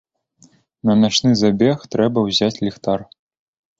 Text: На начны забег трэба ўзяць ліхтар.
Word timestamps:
На 0.89 0.95
начны 1.01 1.31
забег 1.41 1.85
трэба 1.97 2.25
ўзяць 2.29 2.61
ліхтар. 2.67 2.99